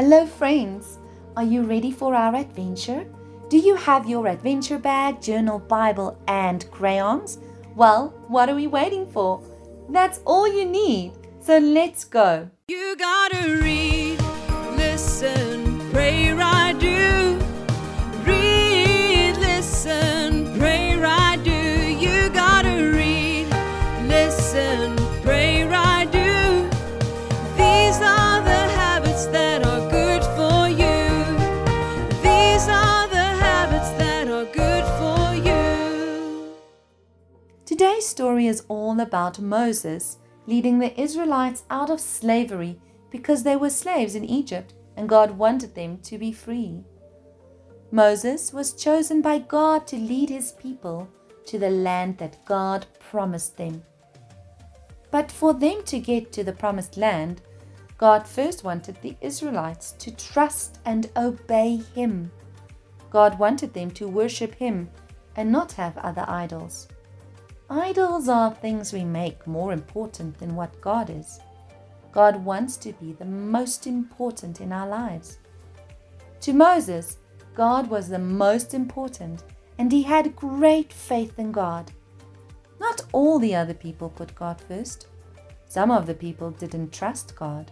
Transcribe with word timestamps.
Hello, 0.00 0.24
friends. 0.24 0.98
Are 1.36 1.44
you 1.44 1.60
ready 1.60 1.90
for 1.90 2.14
our 2.14 2.34
adventure? 2.34 3.04
Do 3.50 3.58
you 3.58 3.76
have 3.76 4.08
your 4.08 4.28
adventure 4.28 4.78
bag, 4.78 5.20
journal, 5.20 5.58
Bible, 5.58 6.16
and 6.26 6.64
crayons? 6.70 7.36
Well, 7.76 8.14
what 8.28 8.48
are 8.48 8.54
we 8.54 8.66
waiting 8.66 9.06
for? 9.12 9.42
That's 9.90 10.20
all 10.24 10.48
you 10.48 10.64
need. 10.64 11.12
So 11.42 11.58
let's 11.58 12.04
go. 12.04 12.48
You 12.68 12.96
gotta 12.96 13.60
read, 13.62 14.18
listen, 14.74 15.49
Today's 38.00 38.08
story 38.08 38.46
is 38.46 38.64
all 38.68 38.98
about 38.98 39.40
Moses 39.40 40.16
leading 40.46 40.78
the 40.78 40.98
Israelites 40.98 41.64
out 41.68 41.90
of 41.90 42.00
slavery 42.00 42.80
because 43.10 43.42
they 43.42 43.56
were 43.56 43.68
slaves 43.68 44.14
in 44.14 44.24
Egypt 44.24 44.72
and 44.96 45.06
God 45.06 45.32
wanted 45.32 45.74
them 45.74 45.98
to 46.04 46.16
be 46.16 46.32
free. 46.32 46.82
Moses 47.90 48.54
was 48.54 48.72
chosen 48.72 49.20
by 49.20 49.38
God 49.38 49.86
to 49.88 49.96
lead 49.98 50.30
his 50.30 50.52
people 50.52 51.10
to 51.44 51.58
the 51.58 51.68
land 51.68 52.16
that 52.16 52.42
God 52.46 52.86
promised 53.10 53.58
them. 53.58 53.82
But 55.10 55.30
for 55.30 55.52
them 55.52 55.82
to 55.84 55.98
get 55.98 56.32
to 56.32 56.42
the 56.42 56.54
promised 56.54 56.96
land, 56.96 57.42
God 57.98 58.26
first 58.26 58.64
wanted 58.64 58.96
the 59.02 59.14
Israelites 59.20 59.92
to 59.98 60.10
trust 60.10 60.78
and 60.86 61.10
obey 61.18 61.82
Him. 61.94 62.32
God 63.10 63.38
wanted 63.38 63.74
them 63.74 63.90
to 63.90 64.08
worship 64.08 64.54
Him 64.54 64.88
and 65.36 65.52
not 65.52 65.72
have 65.72 65.98
other 65.98 66.24
idols. 66.26 66.88
Idols 67.72 68.28
are 68.28 68.52
things 68.52 68.92
we 68.92 69.04
make 69.04 69.46
more 69.46 69.72
important 69.72 70.36
than 70.38 70.56
what 70.56 70.80
God 70.80 71.08
is. 71.08 71.38
God 72.10 72.44
wants 72.44 72.76
to 72.78 72.92
be 72.94 73.12
the 73.12 73.24
most 73.24 73.86
important 73.86 74.60
in 74.60 74.72
our 74.72 74.88
lives. 74.88 75.38
To 76.40 76.52
Moses, 76.52 77.18
God 77.54 77.88
was 77.88 78.08
the 78.08 78.18
most 78.18 78.74
important, 78.74 79.44
and 79.78 79.92
he 79.92 80.02
had 80.02 80.34
great 80.34 80.92
faith 80.92 81.38
in 81.38 81.52
God. 81.52 81.92
Not 82.80 83.02
all 83.12 83.38
the 83.38 83.54
other 83.54 83.74
people 83.74 84.08
put 84.08 84.34
God 84.34 84.60
first. 84.60 85.06
Some 85.68 85.92
of 85.92 86.06
the 86.06 86.14
people 86.14 86.50
didn't 86.50 86.92
trust 86.92 87.36
God. 87.36 87.70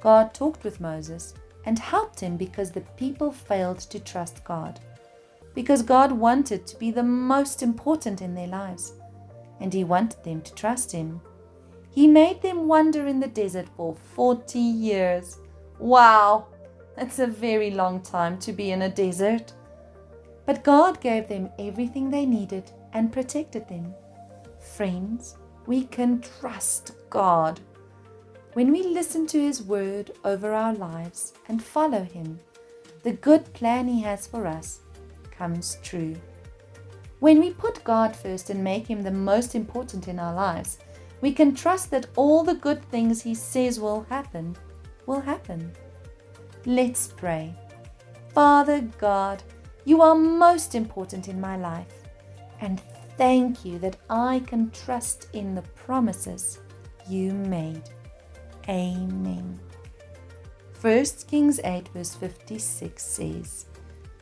God 0.00 0.32
talked 0.32 0.64
with 0.64 0.80
Moses 0.80 1.34
and 1.66 1.78
helped 1.78 2.20
him 2.20 2.38
because 2.38 2.70
the 2.70 2.80
people 2.96 3.32
failed 3.32 3.80
to 3.80 4.00
trust 4.00 4.42
God. 4.44 4.80
Because 5.54 5.82
God 5.82 6.10
wanted 6.10 6.66
to 6.66 6.78
be 6.78 6.90
the 6.90 7.02
most 7.02 7.62
important 7.62 8.22
in 8.22 8.34
their 8.34 8.46
lives, 8.46 8.94
and 9.60 9.72
he 9.72 9.84
wanted 9.84 10.22
them 10.24 10.40
to 10.42 10.54
trust 10.54 10.92
him. 10.92 11.20
He 11.90 12.06
made 12.06 12.42
them 12.42 12.68
wander 12.68 13.06
in 13.06 13.20
the 13.20 13.28
desert 13.28 13.68
for 13.76 13.94
40 14.14 14.58
years. 14.58 15.38
Wow, 15.78 16.48
that's 16.96 17.18
a 17.18 17.26
very 17.26 17.70
long 17.70 18.02
time 18.02 18.38
to 18.40 18.52
be 18.52 18.70
in 18.70 18.82
a 18.82 18.88
desert. 18.88 19.52
But 20.44 20.62
God 20.62 21.00
gave 21.00 21.28
them 21.28 21.50
everything 21.58 22.10
they 22.10 22.26
needed 22.26 22.70
and 22.92 23.12
protected 23.12 23.68
them. 23.68 23.94
Friends, 24.60 25.36
we 25.66 25.84
can 25.84 26.20
trust 26.20 26.92
God. 27.10 27.60
When 28.52 28.72
we 28.72 28.82
listen 28.82 29.26
to 29.28 29.40
His 29.40 29.62
word 29.62 30.12
over 30.24 30.52
our 30.52 30.74
lives 30.74 31.34
and 31.48 31.62
follow 31.62 32.02
Him, 32.02 32.40
the 33.02 33.12
good 33.12 33.52
plan 33.52 33.88
He 33.88 34.02
has 34.02 34.26
for 34.26 34.46
us 34.46 34.80
comes 35.30 35.78
true. 35.82 36.16
When 37.26 37.40
we 37.40 37.50
put 37.50 37.82
God 37.82 38.14
first 38.14 38.50
and 38.50 38.62
make 38.62 38.86
Him 38.86 39.02
the 39.02 39.10
most 39.10 39.56
important 39.56 40.06
in 40.06 40.20
our 40.20 40.32
lives, 40.32 40.78
we 41.20 41.32
can 41.32 41.56
trust 41.56 41.90
that 41.90 42.06
all 42.14 42.44
the 42.44 42.54
good 42.54 42.84
things 42.84 43.20
He 43.20 43.34
says 43.34 43.80
will 43.80 44.06
happen 44.08 44.56
will 45.06 45.18
happen. 45.18 45.72
Let's 46.66 47.08
pray. 47.08 47.52
Father 48.32 48.82
God, 48.98 49.42
you 49.84 50.02
are 50.02 50.14
most 50.14 50.76
important 50.76 51.26
in 51.26 51.40
my 51.40 51.56
life, 51.56 52.04
and 52.60 52.80
thank 53.18 53.64
you 53.64 53.80
that 53.80 53.96
I 54.08 54.40
can 54.46 54.70
trust 54.70 55.26
in 55.32 55.56
the 55.56 55.62
promises 55.62 56.60
you 57.08 57.32
made. 57.32 57.90
Amen. 58.68 59.58
1 60.80 61.04
Kings 61.26 61.58
8, 61.64 61.88
verse 61.88 62.14
56 62.14 63.02
says, 63.02 63.66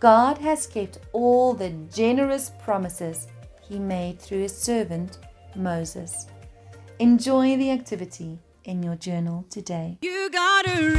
God 0.05 0.37
has 0.37 0.67
kept 0.67 0.99
all 1.15 1.55
the 1.55 1.71
generous 1.91 2.53
promises 2.63 3.27
he 3.67 3.79
made 3.79 4.21
through 4.21 4.43
his 4.43 4.55
servant 4.55 5.17
Moses. 5.57 6.27
Enjoy 6.99 7.57
the 7.57 7.71
activity 7.71 8.39
in 8.65 8.83
your 8.83 8.97
journal 8.97 9.47
today. 9.49 9.97
You 10.03 10.29
gotta 10.31 10.95